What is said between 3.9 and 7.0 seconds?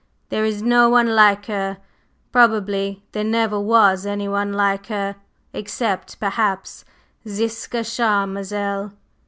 anyone like her, except, perhaps,